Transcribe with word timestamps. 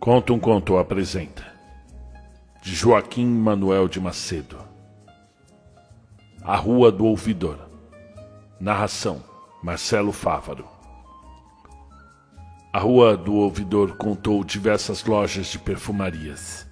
Conta 0.00 0.32
um 0.32 0.38
conto 0.38 0.78
apresenta. 0.78 1.44
De 2.62 2.74
Joaquim 2.74 3.26
Manuel 3.26 3.86
de 3.86 4.00
Macedo. 4.00 4.56
A 6.42 6.56
Rua 6.56 6.90
do 6.90 7.04
Ouvidor. 7.04 7.58
Narração: 8.58 9.22
Marcelo 9.62 10.10
Fávaro. 10.10 10.64
A 12.72 12.78
Rua 12.78 13.14
do 13.14 13.34
Ouvidor 13.34 13.98
contou 13.98 14.42
diversas 14.42 15.04
lojas 15.04 15.48
de 15.48 15.58
perfumarias 15.58 16.66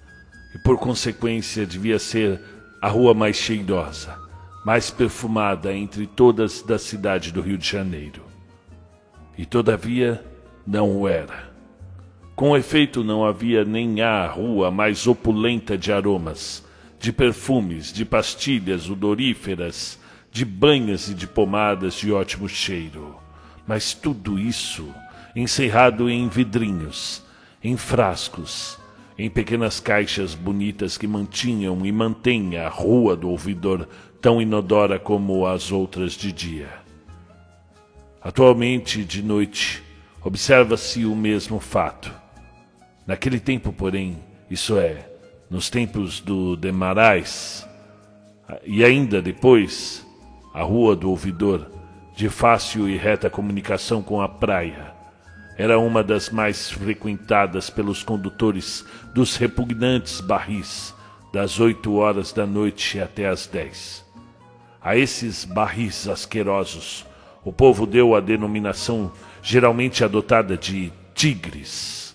e, 0.55 0.57
por 0.63 0.79
consequência, 0.79 1.67
devia 1.67 1.99
ser 1.99 2.41
a 2.81 2.87
rua 2.87 3.13
mais 3.13 3.35
cheirosa, 3.35 4.17
mais 4.65 4.89
perfumada 4.89 5.71
entre 5.71 6.07
todas 6.07 6.63
da 6.63 6.79
cidade 6.79 7.31
do 7.31 7.41
Rio 7.41 7.59
de 7.59 7.69
Janeiro. 7.69 8.23
E, 9.37 9.45
todavia, 9.45 10.25
não 10.65 10.97
o 10.97 11.07
era. 11.07 11.48
Com 12.39 12.55
efeito, 12.55 13.03
não 13.03 13.25
havia 13.25 13.65
nem 13.65 14.01
a 14.01 14.25
rua 14.25 14.71
mais 14.71 15.05
opulenta 15.07 15.77
de 15.77 15.91
aromas, 15.91 16.65
de 16.97 17.11
perfumes, 17.11 17.91
de 17.91 18.05
pastilhas 18.05 18.89
odoríferas, 18.89 19.99
de 20.31 20.45
banhas 20.45 21.09
e 21.09 21.13
de 21.13 21.27
pomadas 21.27 21.95
de 21.95 22.13
ótimo 22.13 22.47
cheiro. 22.47 23.17
Mas 23.67 23.93
tudo 23.93 24.39
isso 24.39 24.87
encerrado 25.35 26.09
em 26.09 26.29
vidrinhos, 26.29 27.21
em 27.61 27.75
frascos, 27.75 28.79
em 29.17 29.29
pequenas 29.29 29.81
caixas 29.81 30.33
bonitas 30.33 30.97
que 30.97 31.07
mantinham 31.07 31.85
e 31.85 31.91
mantêm 31.91 32.55
a 32.55 32.69
rua 32.69 33.17
do 33.17 33.29
ouvidor 33.29 33.85
tão 34.21 34.41
inodora 34.41 34.97
como 34.97 35.45
as 35.45 35.73
outras 35.73 36.13
de 36.13 36.31
dia. 36.31 36.69
Atualmente, 38.21 39.03
de 39.03 39.21
noite, 39.21 39.83
observa-se 40.23 41.05
o 41.05 41.13
mesmo 41.13 41.59
fato 41.59 42.18
Naquele 43.09 43.39
tempo, 43.39 43.73
porém, 43.73 44.19
isso 44.51 44.77
é, 44.77 45.09
nos 45.49 45.67
tempos 45.67 46.19
do 46.19 46.55
Demarais, 46.55 47.67
e 48.63 48.85
ainda 48.85 49.19
depois, 49.19 50.05
a 50.53 50.61
Rua 50.61 50.95
do 50.95 51.09
Ouvidor, 51.09 51.65
de 52.15 52.29
fácil 52.29 52.87
e 52.87 52.95
reta 52.95 53.27
comunicação 53.27 54.03
com 54.03 54.21
a 54.21 54.29
praia, 54.29 54.93
era 55.57 55.79
uma 55.79 56.03
das 56.03 56.29
mais 56.29 56.69
frequentadas 56.69 57.67
pelos 57.67 58.03
condutores 58.03 58.85
dos 59.11 59.37
repugnantes 59.37 60.21
barris, 60.21 60.93
das 61.33 61.59
oito 61.59 61.95
horas 61.95 62.31
da 62.31 62.45
noite 62.45 62.99
até 62.99 63.27
as 63.27 63.47
dez. 63.47 64.05
A 64.79 64.95
esses 64.95 65.45
barris 65.45 66.07
asquerosos, 66.07 67.07
o 67.43 67.51
povo 67.51 67.87
deu 67.87 68.13
a 68.13 68.19
denominação 68.19 69.11
geralmente 69.41 70.03
adotada 70.03 70.55
de 70.55 70.93
tigres 71.15 72.08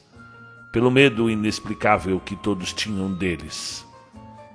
pelo 0.75 0.91
medo 0.91 1.31
inexplicável 1.31 2.19
que 2.19 2.35
todos 2.35 2.73
tinham 2.73 3.15
deles. 3.15 3.87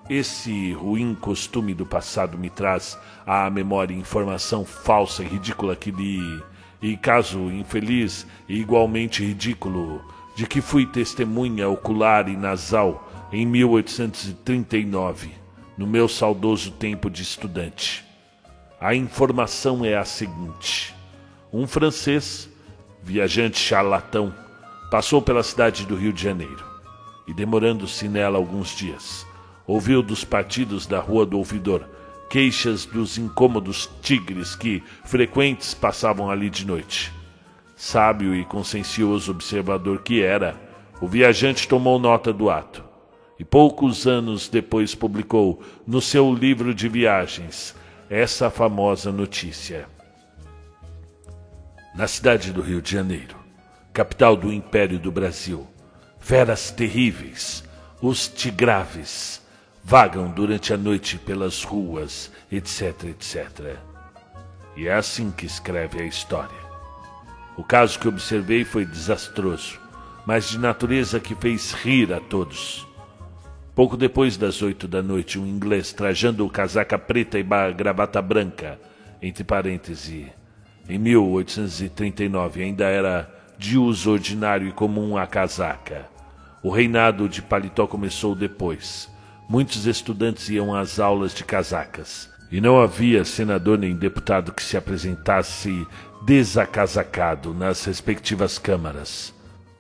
Esse 0.10 0.74
ruim 0.74 1.16
costume 1.16 1.74
do 1.74 1.86
passado 1.86 2.38
me 2.38 2.50
traz 2.50 3.00
à 3.26 3.50
memória 3.50 3.96
informação 3.96 4.66
falsa 4.66 5.24
e 5.24 5.28
ridícula 5.28 5.78
que 5.78 5.92
li, 5.92 6.20
e 6.82 6.98
caso 6.98 7.40
infeliz 7.50 8.28
e 8.50 8.60
igualmente 8.60 9.24
ridículo, 9.24 10.04
de 10.36 10.46
que 10.46 10.60
fui 10.60 10.86
testemunha 10.86 11.70
ocular 11.70 12.28
e 12.28 12.36
nasal 12.36 13.10
em 13.32 13.46
1839, 13.46 15.32
no 15.78 15.88
meu 15.88 16.10
saudoso 16.10 16.72
tempo 16.72 17.10
de 17.10 17.24
estudante. 17.24 18.04
A 18.78 18.94
informação 18.94 19.86
é 19.86 19.96
a 19.96 20.04
seguinte: 20.04 20.94
um 21.54 21.66
francês, 21.66 22.50
viajante 23.02 23.58
charlatão, 23.58 24.34
Passou 24.90 25.22
pela 25.22 25.44
cidade 25.44 25.86
do 25.86 25.96
Rio 25.96 26.12
de 26.12 26.24
Janeiro 26.24 26.66
e, 27.28 27.34
demorando-se 27.34 28.08
nela 28.08 28.38
alguns 28.38 28.76
dias, 28.76 29.26
ouviu 29.68 30.02
dos 30.02 30.24
partidos 30.24 30.88
da 30.88 31.00
Rua 31.00 31.26
do 31.26 31.38
Ouvidor 31.38 31.86
queixas 32.30 32.86
dos 32.86 33.18
incômodos 33.18 33.90
tigres 34.02 34.56
que, 34.56 34.84
frequentes, 35.04 35.74
passavam 35.74 36.30
ali 36.30 36.50
de 36.50 36.66
noite. 36.66 37.12
Sábio 37.76 38.36
e 38.36 38.46
consciencioso 38.46 39.32
observador 39.32 40.02
que 40.02 40.22
era, 40.22 40.56
o 41.02 41.08
viajante 41.08 41.68
tomou 41.68 41.98
nota 41.98 42.32
do 42.32 42.50
ato 42.50 42.84
e 43.40 43.44
poucos 43.44 44.06
anos 44.06 44.50
depois 44.50 44.94
publicou 44.94 45.64
no 45.88 46.02
seu 46.02 46.34
livro 46.34 46.74
de 46.74 46.90
viagens 46.90 47.74
essa 48.10 48.50
famosa 48.50 49.12
notícia. 49.12 49.88
Na 51.96 52.06
cidade 52.06 52.52
do 52.52 52.62
Rio 52.62 52.82
de 52.82 52.92
Janeiro, 52.92 53.39
capital 54.00 54.38
do 54.38 54.50
Império 54.50 54.98
do 54.98 55.12
Brasil. 55.12 55.68
Feras 56.22 56.72
terríveis, 56.72 57.66
os 58.02 58.30
tigraves, 58.30 59.42
vagam 59.84 60.32
durante 60.32 60.74
a 60.74 60.78
noite 60.78 61.18
pelas 61.18 61.66
ruas, 61.66 62.32
etc, 62.50 63.04
etc. 63.10 63.76
E 64.78 64.88
é 64.88 64.94
assim 64.94 65.30
que 65.32 65.46
escreve 65.46 66.02
a 66.02 66.06
história. 66.06 66.58
O 67.58 67.64
caso 67.66 68.00
que 68.00 68.08
observei 68.08 68.64
foi 68.64 68.86
desastroso, 68.86 69.78
mas 70.26 70.48
de 70.48 70.58
natureza 70.58 71.20
que 71.20 71.36
fez 71.36 71.74
rir 71.74 72.14
a 72.14 72.22
todos. 72.22 72.88
Pouco 73.76 73.98
depois 73.98 74.38
das 74.38 74.62
oito 74.62 74.88
da 74.88 75.04
noite, 75.04 75.38
um 75.38 75.46
inglês 75.46 75.92
trajando 75.92 76.50
casaca 76.50 76.98
preta 76.98 77.38
e 77.38 77.44
gravata 77.76 78.22
branca, 78.22 78.80
entre 79.22 79.44
parênteses, 79.44 80.28
em 80.88 80.98
1839 80.98 82.64
ainda 82.64 82.86
era 82.86 83.39
de 83.60 83.78
uso 83.78 84.12
ordinário 84.12 84.70
e 84.70 84.72
comum 84.72 85.18
à 85.18 85.28
casaca. 85.28 86.08
O 86.64 86.70
reinado 86.70 87.28
de 87.28 87.42
paletó 87.42 87.86
começou 87.86 88.34
depois. 88.34 89.10
Muitos 89.50 89.86
estudantes 89.86 90.48
iam 90.50 90.74
às 90.74 90.98
aulas 90.98 91.34
de 91.34 91.44
casacas, 91.44 92.30
e 92.50 92.62
não 92.62 92.82
havia 92.82 93.26
senador 93.26 93.78
nem 93.78 93.94
deputado 93.94 94.54
que 94.54 94.64
se 94.64 94.78
apresentasse 94.78 95.86
desacasacado 96.26 97.54
nas 97.54 97.84
respectivas 97.84 98.58
câmaras. 98.58 99.34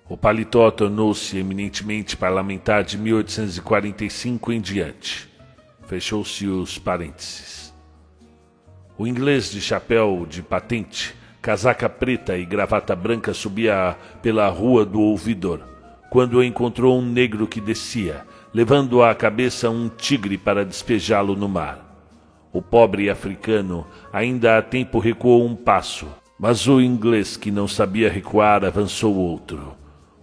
O 0.09 0.17
paletó 0.17 0.69
tornou-se 0.71 1.37
eminentemente 1.37 2.17
parlamentar 2.17 2.83
de 2.83 2.97
1845 2.97 4.51
em 4.51 4.59
diante. 4.59 5.29
Fechou-se 5.87 6.45
os 6.47 6.77
parênteses. 6.77 7.73
O 8.97 9.07
inglês 9.07 9.49
de 9.49 9.61
chapéu 9.61 10.25
de 10.29 10.41
patente 10.41 11.15
casaca 11.41 11.89
preta 11.89 12.37
e 12.37 12.45
gravata 12.45 12.95
branca, 12.95 13.33
subia 13.33 13.95
pela 14.21 14.47
rua 14.49 14.85
do 14.85 14.99
ouvidor, 14.99 15.61
quando 16.09 16.43
encontrou 16.43 16.99
um 16.99 17.05
negro 17.05 17.47
que 17.47 17.61
descia, 17.61 18.25
levando 18.53 19.03
à 19.03 19.13
cabeça 19.15 19.69
um 19.69 19.87
tigre 19.89 20.37
para 20.37 20.65
despejá-lo 20.65 21.35
no 21.35 21.47
mar. 21.47 21.85
O 22.51 22.61
pobre 22.61 23.09
africano 23.09 23.85
ainda 24.11 24.57
há 24.57 24.61
tempo 24.61 24.99
recuou 24.99 25.45
um 25.45 25.55
passo, 25.55 26.07
mas 26.39 26.67
o 26.67 26.81
inglês, 26.81 27.37
que 27.37 27.51
não 27.51 27.67
sabia 27.67 28.09
recuar, 28.09 28.65
avançou 28.65 29.15
outro. 29.15 29.75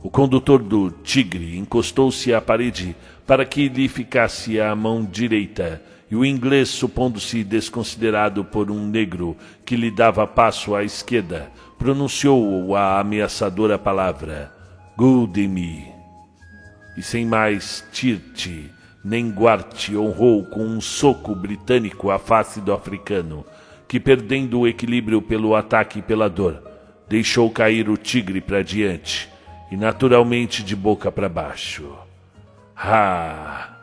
O 0.03 0.11
condutor 0.11 0.63
do 0.63 0.91
tigre 0.91 1.57
encostou-se 1.57 2.33
à 2.33 2.41
parede 2.41 2.97
para 3.27 3.45
que 3.45 3.69
lhe 3.69 3.89
ficasse 3.89 4.61
a 4.61 4.75
mão 4.75 5.05
direita 5.05 5.83
e 6.11 6.15
o 6.15 6.25
inglês, 6.25 6.69
supondo-se 6.69 7.43
desconsiderado 7.43 8.45
por 8.45 8.71
um 8.71 8.87
negro 8.87 9.37
que 9.65 9.77
lhe 9.77 9.91
dava 9.91 10.27
passo 10.27 10.75
à 10.75 10.85
esquerda, 10.85 11.51
pronunciou 11.79 12.77
a 12.77 13.01
ameaçadora 13.01 13.79
palavra 13.79 14.53
Good-me. 14.97 15.93
E 16.97 17.03
sem 17.03 17.27
mais 17.27 17.85
tirte 17.93 18.71
nem 19.05 19.31
guarte 19.31 19.97
honrou 19.97 20.45
com 20.47 20.65
um 20.65 20.81
soco 20.81 21.35
britânico 21.35 22.11
a 22.11 22.19
face 22.19 22.61
do 22.61 22.73
africano, 22.73 23.45
que 23.87 24.01
perdendo 24.01 24.61
o 24.61 24.67
equilíbrio 24.67 25.23
pelo 25.23 25.55
ataque 25.55 26.01
e 26.01 26.03
pela 26.03 26.29
dor, 26.29 26.61
deixou 27.09 27.49
cair 27.51 27.89
o 27.89 27.97
tigre 27.97 28.41
para 28.41 28.63
diante 28.63 29.31
e 29.71 29.77
naturalmente 29.77 30.63
de 30.65 30.75
boca 30.75 31.13
para 31.13 31.29
baixo. 31.29 31.97
Ah! 32.77 33.76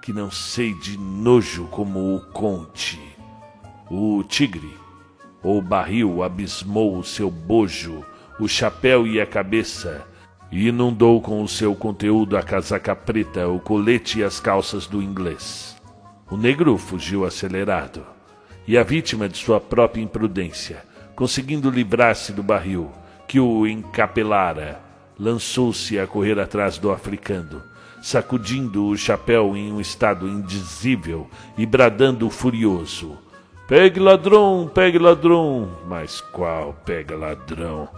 Que 0.00 0.12
não 0.12 0.30
sei 0.30 0.72
de 0.74 0.98
nojo 0.98 1.66
como 1.66 2.14
o 2.14 2.20
conte. 2.32 3.00
O 3.90 4.22
tigre, 4.24 4.74
ou 5.42 5.60
barril, 5.60 6.22
abismou 6.22 6.96
o 6.96 7.04
seu 7.04 7.30
bojo, 7.30 8.04
o 8.38 8.48
chapéu 8.48 9.06
e 9.06 9.20
a 9.20 9.26
cabeça, 9.26 10.06
e 10.50 10.68
inundou 10.68 11.20
com 11.20 11.42
o 11.42 11.48
seu 11.48 11.74
conteúdo 11.74 12.36
a 12.36 12.42
casaca 12.42 12.96
preta, 12.96 13.48
o 13.48 13.60
colete 13.60 14.20
e 14.20 14.24
as 14.24 14.40
calças 14.40 14.86
do 14.86 15.02
inglês. 15.02 15.76
O 16.30 16.36
negro 16.36 16.76
fugiu 16.78 17.24
acelerado, 17.24 18.04
e 18.66 18.78
a 18.78 18.82
vítima 18.82 19.28
de 19.28 19.36
sua 19.36 19.60
própria 19.60 20.02
imprudência, 20.02 20.84
conseguindo 21.14 21.70
livrar-se 21.70 22.32
do 22.32 22.42
barril 22.42 22.90
que 23.28 23.38
o 23.38 23.66
encapelara, 23.66 24.80
lançou-se 25.18 25.98
a 25.98 26.06
correr 26.06 26.38
atrás 26.40 26.78
do 26.78 26.90
africano, 26.90 27.62
sacudindo 28.00 28.86
o 28.86 28.96
chapéu 28.96 29.56
em 29.56 29.72
um 29.72 29.80
estado 29.80 30.28
indizível 30.28 31.28
e 31.56 31.66
bradando 31.66 32.28
furioso: 32.30 33.18
Pegue 33.68 34.00
ladrão, 34.00 34.70
pegue 34.72 34.98
ladrão! 34.98 35.70
Mas 35.86 36.20
qual 36.20 36.74
pega 36.84 37.16
ladrão? 37.16 37.88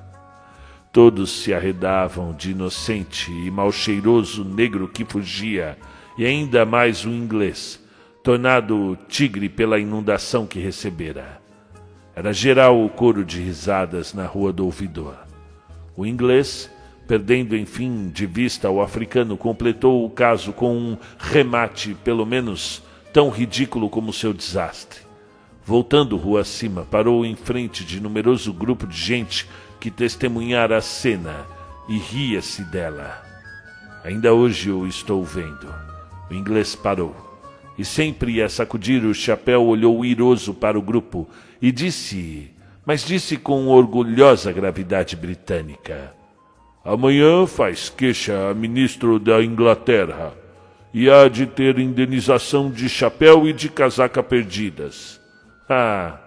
Todos 0.92 1.30
se 1.30 1.54
arredavam 1.54 2.32
de 2.32 2.50
inocente 2.50 3.30
e 3.30 3.50
mal 3.50 3.70
cheiroso 3.70 4.44
negro 4.44 4.88
que 4.88 5.04
fugia, 5.04 5.78
e 6.16 6.26
ainda 6.26 6.64
mais 6.64 7.04
o 7.04 7.10
inglês, 7.10 7.80
tornado 8.24 8.98
tigre 9.08 9.48
pela 9.48 9.78
inundação 9.78 10.46
que 10.46 10.58
recebera. 10.58 11.40
Era 12.16 12.32
geral 12.32 12.84
o 12.84 12.88
coro 12.88 13.24
de 13.24 13.40
risadas 13.40 14.12
na 14.12 14.26
rua 14.26 14.52
do 14.52 14.64
ouvidor. 14.64 15.14
O 15.96 16.04
inglês, 16.04 16.68
perdendo 17.08 17.56
enfim 17.56 18.10
de 18.10 18.26
vista 18.26 18.68
o 18.68 18.82
africano, 18.82 19.34
completou 19.34 20.04
o 20.04 20.10
caso 20.10 20.52
com 20.52 20.76
um 20.76 20.98
remate, 21.18 21.96
pelo 22.04 22.26
menos 22.26 22.82
tão 23.14 23.30
ridículo 23.30 23.88
como 23.88 24.12
seu 24.12 24.34
desastre. 24.34 25.00
Voltando 25.64 26.18
rua 26.18 26.42
acima, 26.42 26.86
parou 26.88 27.24
em 27.24 27.34
frente 27.34 27.82
de 27.82 27.98
numeroso 27.98 28.52
grupo 28.52 28.86
de 28.86 28.96
gente 28.96 29.48
que 29.80 29.90
testemunhara 29.90 30.76
a 30.76 30.82
cena 30.82 31.46
e 31.88 31.96
ria-se 31.96 32.62
dela. 32.64 33.22
Ainda 34.04 34.34
hoje 34.34 34.70
o 34.70 34.86
estou 34.86 35.24
vendo. 35.24 35.74
O 36.30 36.34
inglês 36.34 36.76
parou 36.76 37.16
e, 37.78 37.86
sempre 37.86 38.42
a 38.42 38.50
sacudir 38.50 39.02
o 39.04 39.14
chapéu, 39.14 39.64
olhou 39.64 40.04
iroso 40.04 40.52
para 40.52 40.78
o 40.78 40.82
grupo 40.82 41.26
e 41.60 41.72
disse, 41.72 42.50
mas 42.84 43.02
disse 43.02 43.38
com 43.38 43.68
orgulhosa 43.68 44.52
gravidade 44.52 45.16
britânica: 45.16 46.17
Amanhã 46.88 47.46
faz 47.46 47.90
queixa 47.90 48.48
a 48.48 48.54
ministro 48.54 49.18
da 49.18 49.44
Inglaterra 49.44 50.32
e 50.94 51.10
há 51.10 51.28
de 51.28 51.44
ter 51.44 51.78
indenização 51.78 52.70
de 52.70 52.88
chapéu 52.88 53.46
e 53.46 53.52
de 53.52 53.68
casaca 53.68 54.22
perdidas. 54.22 55.20
Ah, 55.68 56.18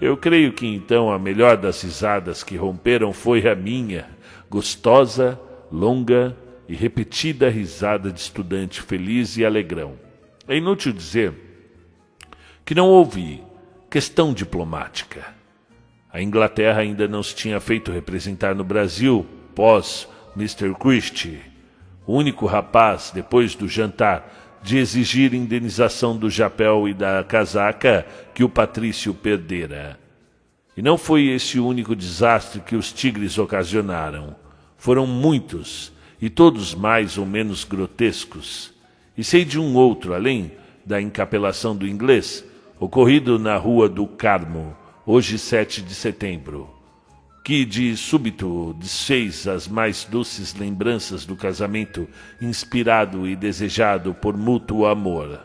eu 0.00 0.16
creio 0.16 0.54
que 0.54 0.66
então 0.66 1.12
a 1.12 1.18
melhor 1.18 1.58
das 1.58 1.82
risadas 1.82 2.42
que 2.42 2.56
romperam 2.56 3.12
foi 3.12 3.46
a 3.46 3.54
minha, 3.54 4.08
gostosa, 4.48 5.38
longa 5.70 6.34
e 6.66 6.74
repetida 6.74 7.50
risada 7.50 8.10
de 8.10 8.20
estudante 8.20 8.80
feliz 8.80 9.36
e 9.36 9.44
alegrão. 9.44 9.98
É 10.48 10.56
inútil 10.56 10.94
dizer 10.94 11.34
que 12.64 12.74
não 12.74 12.88
houve 12.88 13.42
questão 13.90 14.32
diplomática. 14.32 15.26
A 16.10 16.22
Inglaterra 16.22 16.80
ainda 16.80 17.06
não 17.06 17.22
se 17.22 17.34
tinha 17.34 17.60
feito 17.60 17.92
representar 17.92 18.54
no 18.54 18.64
Brasil 18.64 19.26
pós 19.54 20.08
Mr. 20.36 20.74
Christie, 20.74 21.40
o 22.06 22.14
único 22.14 22.46
rapaz, 22.46 23.10
depois 23.14 23.54
do 23.54 23.68
jantar, 23.68 24.58
de 24.62 24.78
exigir 24.78 25.34
indenização 25.34 26.16
do 26.16 26.30
chapéu 26.30 26.88
e 26.88 26.94
da 26.94 27.24
casaca 27.24 28.06
que 28.34 28.44
o 28.44 28.48
Patrício 28.48 29.14
perdera. 29.14 29.98
E 30.76 30.82
não 30.82 30.96
foi 30.96 31.26
esse 31.26 31.58
o 31.58 31.66
único 31.66 31.96
desastre 31.96 32.60
que 32.60 32.76
os 32.76 32.92
tigres 32.92 33.38
ocasionaram. 33.38 34.36
Foram 34.76 35.06
muitos, 35.06 35.92
e 36.20 36.28
todos 36.28 36.74
mais 36.74 37.16
ou 37.18 37.26
menos 37.26 37.64
grotescos. 37.64 38.72
E 39.16 39.24
sei 39.24 39.44
de 39.44 39.58
um 39.58 39.74
outro, 39.74 40.14
além 40.14 40.52
da 40.84 41.00
encapelação 41.00 41.74
do 41.74 41.86
inglês, 41.86 42.44
ocorrido 42.78 43.38
na 43.38 43.56
Rua 43.56 43.88
do 43.88 44.06
Carmo, 44.06 44.76
hoje 45.04 45.38
7 45.38 45.82
de 45.82 45.94
setembro, 45.94 46.79
que 47.42 47.64
de 47.64 47.96
súbito 47.96 48.74
desfez 48.78 49.48
as 49.48 49.66
mais 49.66 50.04
doces 50.04 50.54
lembranças 50.54 51.24
do 51.24 51.34
casamento 51.34 52.08
inspirado 52.40 53.26
e 53.26 53.34
desejado 53.34 54.12
por 54.12 54.36
mútuo 54.36 54.86
amor. 54.86 55.40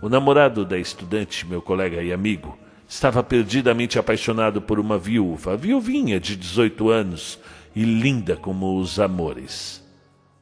O 0.00 0.08
namorado 0.08 0.64
da 0.64 0.78
estudante, 0.78 1.46
meu 1.46 1.60
colega 1.60 2.02
e 2.02 2.12
amigo, 2.12 2.58
estava 2.88 3.22
perdidamente 3.22 3.98
apaixonado 3.98 4.60
por 4.60 4.78
uma 4.78 4.98
viúva, 4.98 5.56
viuvinha 5.56 6.20
de 6.20 6.36
18 6.36 6.90
anos 6.90 7.38
e 7.74 7.84
linda 7.84 8.36
como 8.36 8.78
os 8.78 9.00
amores. 9.00 9.82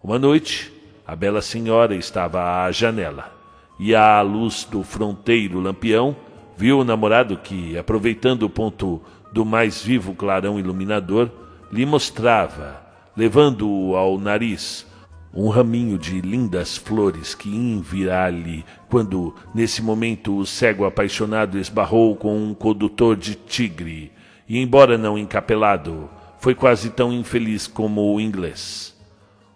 Uma 0.03 0.19
noite, 0.19 0.73
a 1.07 1.15
bela 1.15 1.43
senhora 1.43 1.95
estava 1.95 2.65
à 2.65 2.73
janela 2.73 3.33
e, 3.79 3.95
à 3.95 4.21
luz 4.21 4.65
do 4.65 4.83
fronteiro 4.83 5.61
lampião, 5.61 6.17
viu 6.57 6.81
o 6.81 6.85
namorado 6.85 7.37
que, 7.37 7.79
aproveitando 7.79 8.43
o 8.43 8.51
ponto 8.51 9.01
do 9.33 9.45
mais 9.45 9.83
vivo 9.83 10.15
clarão 10.15 10.59
iluminador, 10.59 11.31
lhe 11.73 11.87
mostrava, 11.87 12.81
levando-o 13.17 13.97
ao 13.97 14.19
nariz, 14.19 14.87
um 15.33 15.49
raminho 15.49 15.97
de 15.97 16.21
lindas 16.21 16.77
flores 16.77 17.35
que 17.35 17.49
invirar-lhe 17.49 18.65
quando, 18.89 19.35
nesse 19.55 19.81
momento, 19.81 20.37
o 20.37 20.45
cego 20.45 20.85
apaixonado 20.85 21.59
esbarrou 21.59 22.17
com 22.17 22.37
um 22.37 22.53
condutor 22.53 23.17
de 23.17 23.35
tigre, 23.35 24.13
e, 24.49 24.59
embora 24.59 24.99
não 24.99 25.17
encapelado, 25.17 26.11
foi 26.41 26.55
quase 26.55 26.91
tão 26.91 27.13
infeliz 27.13 27.69
como 27.69 28.13
o 28.13 28.21
inglês. 28.21 28.99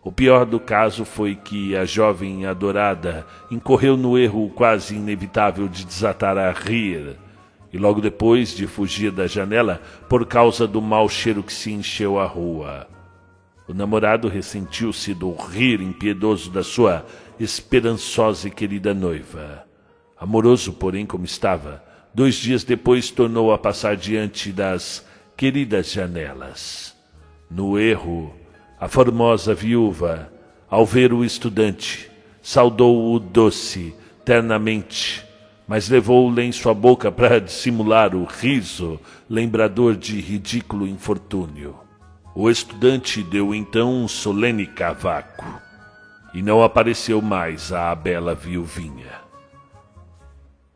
O 0.05 0.12
pior 0.12 0.44
do 0.44 0.61
caso 0.61 1.05
foi 1.05 1.35
que 1.35 1.75
a 1.75 1.85
jovem 1.85 2.44
adorada 2.44 3.26
incorreu 3.50 3.97
no 3.97 4.19
erro 4.19 4.50
quase 4.50 4.94
inevitável 4.94 5.67
de 5.67 5.85
desatar 5.85 6.37
a 6.37 6.53
rir, 6.53 7.17
e 7.75 7.76
logo 7.76 8.00
depois 8.00 8.55
de 8.55 8.69
fugir 8.69 9.11
da 9.11 9.26
janela 9.26 9.82
por 10.09 10.25
causa 10.26 10.65
do 10.65 10.81
mau 10.81 11.09
cheiro 11.09 11.43
que 11.43 11.53
se 11.53 11.73
encheu 11.73 12.21
a 12.21 12.25
rua. 12.25 12.87
O 13.67 13.75
namorado 13.75 14.29
ressentiu-se 14.29 15.12
do 15.12 15.35
rir 15.35 15.81
impiedoso 15.81 16.53
da 16.53 16.62
sua 16.62 17.05
esperançosa 17.41 18.47
e 18.47 18.50
querida 18.53 18.94
noiva. 18.94 19.67
Amoroso, 20.17 20.73
porém, 20.75 21.05
como 21.05 21.25
estava, 21.25 21.82
dois 22.15 22.37
dias 22.37 22.62
depois 22.62 23.11
tornou 23.11 23.53
a 23.53 23.59
passar 23.59 23.97
diante 23.97 24.53
das 24.53 25.05
queridas 25.37 25.91
janelas. 25.91 26.94
No 27.50 27.76
erro, 27.76 28.32
a 28.79 28.87
formosa 28.87 29.53
viúva, 29.53 30.32
ao 30.71 30.87
ver 30.87 31.12
o 31.12 31.25
estudante, 31.25 32.09
saudou-o 32.41 33.19
doce, 33.19 33.93
ternamente, 34.25 35.24
mas 35.66 35.88
levou 35.88 36.26
o 36.28 36.31
lenço 36.31 36.69
à 36.69 36.75
boca 36.75 37.11
para 37.11 37.40
dissimular 37.40 38.14
o 38.14 38.25
riso, 38.25 39.00
lembrador 39.28 39.96
de 39.96 40.20
ridículo 40.20 40.87
infortúnio. 40.87 41.76
O 42.34 42.50
estudante 42.50 43.22
deu 43.22 43.55
então 43.55 43.93
um 43.93 44.08
solene 44.08 44.66
cavaco 44.66 45.46
e 46.34 46.43
não 46.43 46.62
apareceu 46.62 47.22
mais 47.22 47.72
a 47.72 47.94
bela 47.94 48.34
viuvinha. 48.34 49.22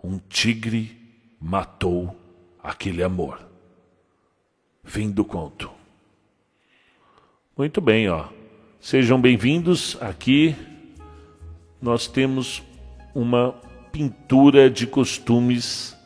Um 0.02 0.18
tigre 0.28 0.96
matou 1.40 2.16
aquele 2.62 3.02
amor. 3.02 3.40
Fim 4.84 5.10
do 5.10 5.24
conto. 5.24 5.70
Muito 7.56 7.80
bem, 7.80 8.08
ó. 8.08 8.26
Sejam 8.80 9.20
bem-vindos. 9.20 9.98
Aqui 10.00 10.54
nós 11.82 12.06
temos 12.06 12.62
uma 13.14 13.54
pintura 13.98 14.70
de 14.70 14.86
costumes 14.86 15.96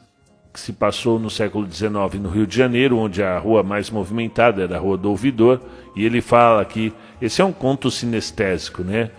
que 0.51 0.59
se 0.59 0.73
passou 0.73 1.19
no 1.19 1.29
século 1.29 1.71
XIX 1.71 1.93
no 2.23 2.31
Rio 2.31 2.47
de 2.47 2.57
Janeiro, 2.57 2.97
onde 2.97 3.23
a 3.23 3.39
rua 3.39 3.63
mais 3.63 3.91
movimentada 3.91 4.63
era 4.63 4.77
a 4.77 4.81
Rua 4.81 4.97
do 4.97 5.11
Ouvidor, 5.11 5.61
e 5.95 6.03
ele 6.03 6.23
fala 6.23 6.65
que 6.65 6.91
esse 7.21 7.43
é 7.43 7.45
um 7.45 7.53
conto 7.53 7.91
sinestésico, 7.91 8.83
né? 8.83 9.11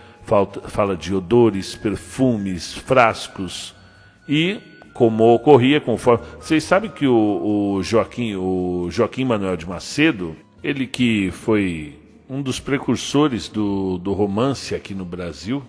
fala 0.69 0.97
de 0.97 1.13
odores, 1.13 1.75
perfumes, 1.75 2.73
frascos 2.73 3.75
e 4.27 4.59
como 4.93 5.23
ocorria 5.35 5.81
conforme 5.81 6.23
vocês 6.39 6.63
sabem 6.63 6.89
que 6.89 7.05
o, 7.05 7.75
o 7.75 7.83
Joaquim 7.83 8.35
o 8.35 8.87
Joaquim 8.89 9.25
Manuel 9.25 9.57
de 9.57 9.67
Macedo 9.67 10.33
ele 10.63 10.87
que 10.87 11.29
foi 11.31 11.99
um 12.29 12.41
dos 12.41 12.59
precursores 12.59 13.49
do, 13.49 13.97
do 13.97 14.13
romance 14.13 14.73
aqui 14.73 14.95
no 14.95 15.03
Brasil, 15.03 15.61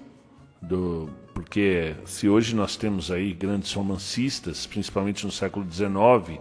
do, 0.63 1.11
porque 1.35 1.95
se 2.05 2.29
hoje 2.29 2.55
nós 2.55 2.77
temos 2.77 3.11
aí 3.11 3.35
grandes 3.35 3.73
romancistas, 3.73 4.65
principalmente 4.67 5.27
no 5.27 5.33
século 5.33 5.67
XIX, 5.71 6.39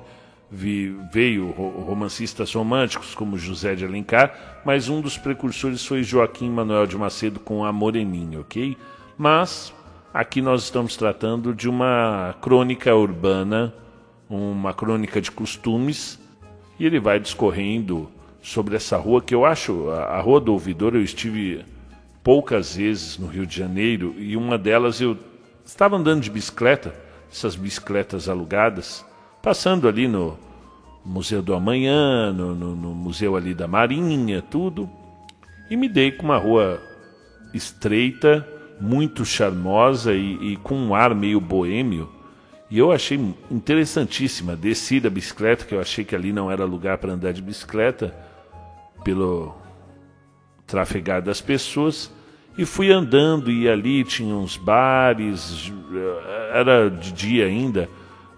veio 1.12 1.50
romancistas 1.50 2.54
românticos 2.54 3.16
como 3.16 3.38
José 3.38 3.74
de 3.74 3.84
Alencar, 3.84 4.62
mas 4.64 4.88
um 4.88 5.02
dos 5.02 5.18
precursores 5.18 5.84
foi 5.84 6.04
Joaquim 6.04 6.50
Manuel 6.50 6.86
de 6.86 6.96
Macedo 6.96 7.40
com 7.40 7.66
A 7.66 7.74
Moreninha, 7.74 8.40
ok? 8.40 8.78
Mas 9.18 9.74
aqui 10.14 10.42
nós 10.42 10.64
estamos 10.64 10.96
tratando 10.96 11.56
de 11.56 11.68
uma 11.68 12.36
crônica 12.40 12.96
urbana, 12.96 13.74
uma 14.30 14.76
crônica 14.76 15.20
de 15.20 15.32
costumes, 15.32 16.20
e 16.80 16.86
ele 16.86 17.00
vai 17.00 17.20
discorrendo 17.20 18.10
sobre 18.44 18.76
essa 18.76 18.96
rua 18.98 19.22
que 19.22 19.34
eu 19.34 19.46
acho, 19.46 19.90
a 19.90 20.20
Rua 20.20 20.40
do 20.40 20.54
Ouvidor, 20.54 20.94
eu 20.94 21.02
estive 21.02 21.66
poucas 22.24 22.76
vezes 22.76 23.18
no 23.18 23.28
Rio 23.28 23.46
de 23.46 23.56
Janeiro 23.56 24.16
e 24.18 24.38
uma 24.38 24.58
delas 24.58 25.02
eu 25.02 25.18
estava 25.66 25.98
andando 25.98 26.22
de 26.22 26.32
bicicleta, 26.32 26.96
essas 27.30 27.56
bicicletas 27.56 28.30
alugadas, 28.30 29.06
passando 29.42 29.88
ali 29.88 30.08
no 30.08 30.38
Museu 31.06 31.42
do 31.42 31.54
Amanhã, 31.54 32.32
no, 32.32 32.56
no, 32.56 32.76
no 32.76 32.96
Museu 32.96 33.36
ali 33.36 33.54
da 33.54 33.68
Marinha, 33.68 34.42
tudo, 34.42 34.90
e 35.70 35.76
me 35.76 35.90
dei 35.90 36.12
com 36.12 36.24
uma 36.24 36.38
rua 36.38 36.80
estreita, 37.54 38.48
muito 38.80 39.26
charmosa 39.26 40.14
e, 40.14 40.54
e 40.54 40.58
com 40.58 40.76
um 40.76 40.96
ar 40.96 41.14
meio 41.14 41.42
boêmio. 41.42 42.10
E 42.70 42.80
eu 42.80 42.92
achei 42.92 43.20
interessantíssima. 43.52 44.56
Desci 44.56 45.00
da 45.00 45.10
bicicleta, 45.10 45.66
que 45.66 45.76
eu 45.76 45.80
achei 45.80 46.04
que 46.04 46.16
ali 46.16 46.34
não 46.34 46.50
era 46.50 46.66
lugar 46.66 46.98
para 46.98 47.14
andar 47.14 47.32
de 47.32 47.42
bicicleta 47.42 48.14
pelo 49.04 49.56
trafegar 50.66 51.22
das 51.22 51.40
pessoas 51.40 52.12
e 52.58 52.66
fui 52.66 52.92
andando 52.92 53.52
e 53.52 53.68
ali 53.68 54.04
tinha 54.04 54.36
uns 54.36 54.58
bares, 54.58 55.72
era 56.54 56.90
de 56.90 57.12
dia 57.12 57.46
ainda, 57.46 57.90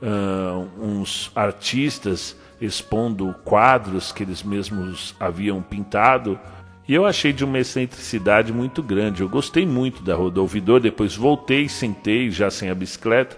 uh, 0.01 0.69
uns 0.81 1.31
artistas 1.35 2.37
expondo 2.59 3.35
quadros 3.43 4.11
que 4.11 4.23
eles 4.23 4.41
mesmos 4.41 5.13
haviam 5.19 5.61
pintado. 5.61 6.39
E 6.87 6.93
eu 6.93 7.05
achei 7.05 7.33
de 7.33 7.43
uma 7.43 7.59
excentricidade 7.59 8.53
muito 8.53 8.81
grande. 8.81 9.21
Eu 9.21 9.29
gostei 9.29 9.65
muito 9.65 10.01
da 10.03 10.15
Ouvidor. 10.15 10.79
Depois 10.79 11.15
voltei, 11.15 11.67
sentei, 11.67 12.29
já 12.29 12.49
sem 12.49 12.69
a 12.69 12.75
bicicleta, 12.75 13.37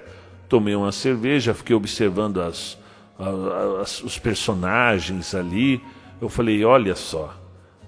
tomei 0.50 0.76
uma 0.76 0.92
cerveja, 0.92 1.54
fiquei 1.54 1.76
observando 1.76 2.42
as, 2.42 2.78
as, 3.82 4.04
os 4.04 4.20
personagens 4.20 5.34
ali. 5.34 5.82
Eu 6.22 6.30
falei: 6.30 6.64
olha 6.66 6.96
só, 6.96 7.34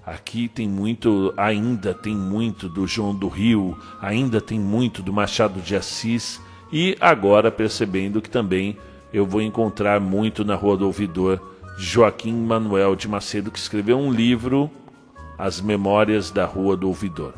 Aqui 0.04 0.48
tem 0.48 0.68
muito, 0.68 1.32
ainda 1.36 1.92
tem 1.92 2.16
muito 2.16 2.68
do 2.68 2.86
João 2.86 3.14
do 3.14 3.28
Rio, 3.28 3.78
ainda 4.00 4.40
tem 4.40 4.58
muito 4.58 5.02
do 5.02 5.12
Machado 5.12 5.60
de 5.60 5.76
Assis 5.76 6.40
e 6.72 6.96
agora 7.00 7.50
percebendo 7.50 8.22
que 8.22 8.30
também 8.30 8.76
eu 9.12 9.26
vou 9.26 9.42
encontrar 9.42 10.00
muito 10.00 10.44
na 10.44 10.54
Rua 10.54 10.76
do 10.76 10.86
Ouvidor 10.86 11.40
Joaquim 11.76 12.32
Manuel 12.32 12.96
de 12.96 13.08
Macedo 13.08 13.50
que 13.50 13.58
escreveu 13.58 13.98
um 13.98 14.12
livro 14.12 14.70
As 15.36 15.60
Memórias 15.60 16.30
da 16.30 16.44
Rua 16.44 16.76
do 16.76 16.88
Ouvidor. 16.88 17.34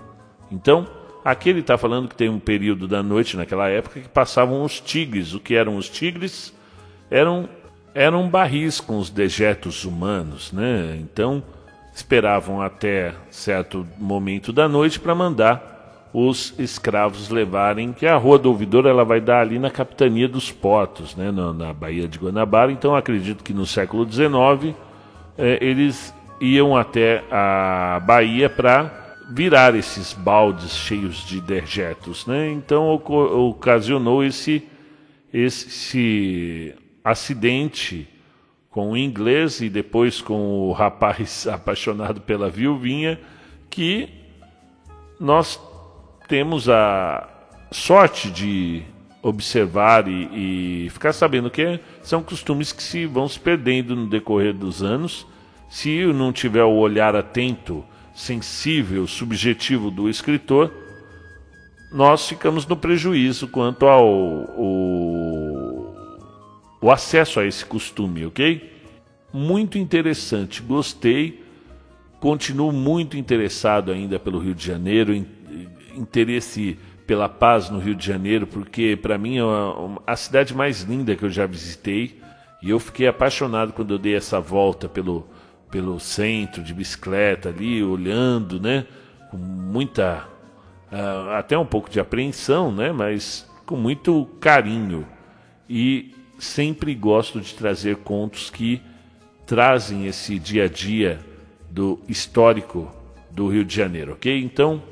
Então, 0.50 0.86
aqui 1.24 1.48
ele 1.48 1.60
está 1.60 1.76
falando 1.76 2.08
que 2.08 2.14
tem 2.14 2.28
um 2.28 2.38
período 2.38 2.86
da 2.86 3.02
noite 3.02 3.36
naquela 3.36 3.68
época 3.68 4.00
que 4.00 4.08
passavam 4.08 4.62
os 4.62 4.80
tigres. 4.80 5.34
O 5.34 5.40
que 5.40 5.54
eram 5.54 5.76
os 5.76 5.88
tigres? 5.88 6.54
Eram 7.10 7.48
eram 7.94 8.28
barris 8.28 8.80
com 8.80 8.98
os 8.98 9.10
dejetos 9.10 9.84
humanos, 9.84 10.50
né? 10.52 10.96
Então 10.98 11.42
esperavam 11.94 12.60
até 12.60 13.14
certo 13.30 13.86
momento 13.98 14.52
da 14.52 14.68
noite 14.68 14.98
para 14.98 15.14
mandar 15.14 15.72
os 16.12 16.54
escravos 16.58 17.30
levarem, 17.30 17.92
que 17.92 18.06
a 18.06 18.16
Rua 18.16 18.38
do 18.38 18.50
Ouvidor 18.50 18.86
ela 18.86 19.04
vai 19.04 19.20
dar 19.20 19.40
ali 19.40 19.58
na 19.58 19.70
capitania 19.70 20.28
dos 20.28 20.52
portos, 20.52 21.16
né, 21.16 21.30
na, 21.30 21.52
na 21.52 21.72
Baía 21.72 22.06
de 22.06 22.18
Guanabara. 22.18 22.70
Então 22.70 22.94
acredito 22.94 23.42
que 23.42 23.54
no 23.54 23.64
século 23.64 24.10
XIX 24.10 24.74
eh, 25.38 25.58
eles 25.60 26.14
iam 26.40 26.76
até 26.76 27.24
a 27.30 28.02
Bahia 28.04 28.50
para 28.50 29.16
virar 29.30 29.74
esses 29.74 30.12
baldes 30.12 30.76
cheios 30.76 31.24
de 31.26 31.40
dejetos, 31.40 32.26
né? 32.26 32.50
Então 32.50 32.92
ocasionou 32.92 34.22
esse 34.22 34.68
esse 35.32 36.74
acidente 37.02 38.06
com 38.72 38.92
o 38.92 38.96
inglês 38.96 39.60
e 39.60 39.68
depois 39.68 40.20
com 40.20 40.68
o 40.68 40.72
rapaz 40.72 41.46
apaixonado 41.48 42.20
pela 42.20 42.50
viuvinha, 42.50 43.20
que 43.70 44.08
nós 45.20 45.60
temos 46.26 46.68
a 46.68 47.28
sorte 47.70 48.30
de 48.30 48.82
observar 49.22 50.08
e, 50.08 50.86
e, 50.86 50.90
ficar 50.90 51.12
sabendo 51.12 51.48
que 51.48 51.78
são 52.02 52.22
costumes 52.22 52.72
que 52.72 52.82
se 52.82 53.06
vão 53.06 53.28
se 53.28 53.38
perdendo 53.38 53.94
no 53.94 54.08
decorrer 54.08 54.52
dos 54.52 54.82
anos. 54.82 55.26
Se 55.68 56.04
não 56.06 56.32
tiver 56.32 56.64
o 56.64 56.74
olhar 56.74 57.14
atento, 57.14 57.84
sensível, 58.14 59.06
subjetivo 59.06 59.90
do 59.90 60.08
escritor, 60.08 60.72
nós 61.92 62.26
ficamos 62.26 62.66
no 62.66 62.76
prejuízo 62.76 63.46
quanto 63.48 63.86
ao, 63.86 64.02
ao 64.02 65.21
o 66.82 66.90
acesso 66.90 67.38
a 67.38 67.46
esse 67.46 67.64
costume, 67.64 68.26
ok? 68.26 68.70
Muito 69.32 69.78
interessante, 69.78 70.60
gostei, 70.60 71.42
continuo 72.20 72.72
muito 72.72 73.16
interessado 73.16 73.92
ainda 73.92 74.18
pelo 74.18 74.40
Rio 74.40 74.54
de 74.54 74.66
Janeiro, 74.66 75.14
interesse 75.94 76.76
pela 77.06 77.28
paz 77.28 77.70
no 77.70 77.78
Rio 77.78 77.94
de 77.94 78.04
Janeiro, 78.04 78.46
porque 78.46 78.98
para 79.00 79.16
mim 79.16 79.38
é 79.38 79.42
a 80.06 80.16
cidade 80.16 80.54
mais 80.54 80.82
linda 80.82 81.14
que 81.14 81.24
eu 81.24 81.30
já 81.30 81.46
visitei 81.46 82.20
e 82.60 82.70
eu 82.70 82.80
fiquei 82.80 83.06
apaixonado 83.06 83.72
quando 83.72 83.94
eu 83.94 83.98
dei 83.98 84.16
essa 84.16 84.40
volta 84.40 84.88
pelo, 84.88 85.26
pelo 85.70 86.00
centro 86.00 86.62
de 86.62 86.74
bicicleta 86.74 87.48
ali, 87.48 87.82
olhando, 87.82 88.60
né, 88.60 88.86
com 89.30 89.36
muita, 89.36 90.28
uh, 90.90 91.30
até 91.30 91.56
um 91.56 91.66
pouco 91.66 91.88
de 91.88 92.00
apreensão, 92.00 92.72
né, 92.72 92.92
mas 92.92 93.48
com 93.64 93.76
muito 93.76 94.26
carinho. 94.40 95.06
E 95.68 96.14
sempre 96.42 96.92
gosto 96.92 97.40
de 97.40 97.54
trazer 97.54 97.98
contos 97.98 98.50
que 98.50 98.82
trazem 99.46 100.06
esse 100.06 100.38
dia 100.40 100.64
a 100.64 100.68
dia 100.68 101.20
do 101.70 102.00
histórico 102.08 102.92
do 103.30 103.48
Rio 103.48 103.64
de 103.64 103.74
Janeiro, 103.74 104.14
ok? 104.14 104.42
Então, 104.42 104.82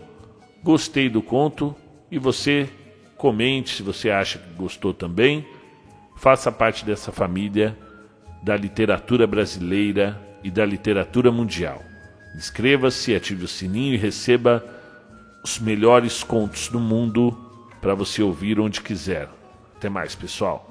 gostei 0.63 1.09
do 1.09 1.21
conto 1.21 1.75
e 2.11 2.19
você 2.19 2.69
comente 3.17 3.75
se 3.75 3.83
você 3.83 4.11
acha 4.11 4.39
que 4.39 4.55
gostou 4.55 4.95
também. 4.95 5.45
Faça 6.17 6.53
parte 6.53 6.85
dessa 6.85 7.11
família 7.11 7.77
da 8.43 8.57
literatura 8.57 9.27
brasileira 9.27 10.21
e 10.45 10.51
da 10.51 10.65
literatura 10.65 11.33
mundial. 11.33 11.83
Inscreva-se, 12.37 13.15
ative 13.15 13.45
o 13.45 13.49
sininho 13.49 13.95
e 13.95 13.99
receba 13.99 14.65
os 15.43 15.59
melhores 15.59 16.23
contos 16.23 16.69
do 16.69 16.79
mundo 16.79 17.37
para 17.81 17.95
você 17.95 18.23
ouvir 18.23 18.61
onde 18.61 18.81
quiser. 18.81 19.29
Até 19.77 19.89
mais, 19.89 20.15
pessoal. 20.15 20.70